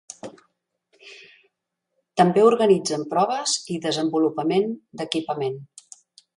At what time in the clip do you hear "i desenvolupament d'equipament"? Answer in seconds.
3.77-5.65